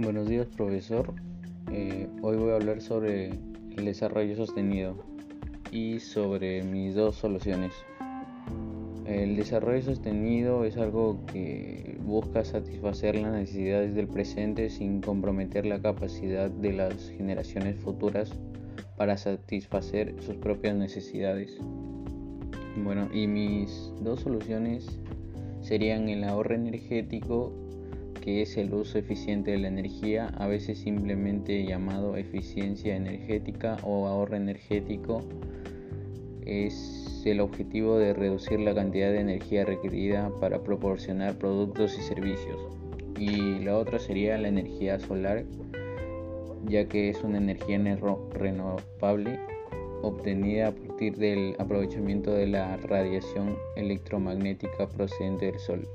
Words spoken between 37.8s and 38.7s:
de reducir